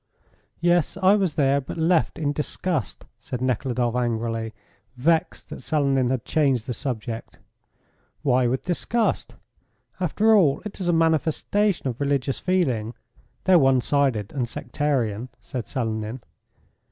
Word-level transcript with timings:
"Yes, 0.61 0.97
I 0.97 1.13
was 1.13 1.35
there, 1.35 1.61
but 1.61 1.77
left 1.77 2.17
in 2.17 2.33
disgust," 2.33 3.05
said 3.19 3.39
Nekhludoff 3.39 3.93
angrily, 3.95 4.51
vexed 4.97 5.49
that 5.51 5.61
Selenin 5.61 6.09
had 6.09 6.25
changed 6.25 6.65
the 6.65 6.73
subject. 6.73 7.37
"Why 8.23 8.47
with 8.47 8.65
disgust? 8.65 9.35
After 9.99 10.35
all, 10.35 10.59
it 10.65 10.79
is 10.81 10.87
a 10.87 10.91
manifestation 10.91 11.87
of 11.87 12.01
religious 12.01 12.39
feeling, 12.39 12.95
though 13.43 13.59
one 13.59 13.79
sided 13.79 14.33
and 14.33 14.49
sectarian," 14.49 15.29
said 15.39 15.67
Selenin. 15.67 16.21